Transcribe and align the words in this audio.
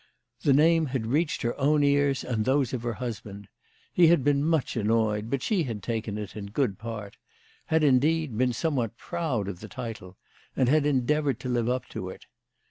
The 0.41 0.53
name 0.53 0.87
had 0.87 1.05
reached 1.05 1.43
her 1.43 1.55
own 1.59 1.83
ears 1.83 2.23
and 2.23 2.43
those 2.43 2.73
of 2.73 2.81
her 2.81 2.95
husband. 2.95 3.47
He 3.93 4.07
had 4.07 4.23
been 4.23 4.43
much 4.43 4.75
annoyed, 4.75 5.29
but 5.29 5.43
she 5.43 5.61
had 5.61 5.83
taken 5.83 6.17
it 6.17 6.35
in 6.35 6.47
good 6.47 6.79
part, 6.79 7.17
had, 7.67 7.83
indeed, 7.83 8.35
been 8.35 8.51
somewhat 8.51 8.97
proud 8.97 9.47
of 9.47 9.59
the 9.59 9.67
title, 9.69 10.17
and 10.55 10.67
had 10.67 10.87
endeavoured 10.87 11.39
to 11.41 11.49
live 11.49 11.69
up 11.69 11.85
to 11.89 12.09
it. 12.09 12.25